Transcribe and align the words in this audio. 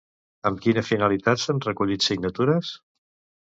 Amb 0.49 0.61
quina 0.63 0.83
finalitat 0.87 1.43
s'han 1.43 1.61
recollit 1.67 2.07
signatures? 2.09 2.73